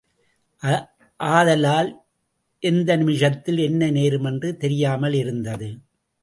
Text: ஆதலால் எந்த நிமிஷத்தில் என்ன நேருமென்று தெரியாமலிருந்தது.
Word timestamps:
ஆதலால் 1.19 1.89
எந்த 2.63 2.95
நிமிஷத்தில் 2.95 3.57
என்ன 3.57 3.91
நேருமென்று 3.91 4.57
தெரியாமலிருந்தது. 4.59 5.69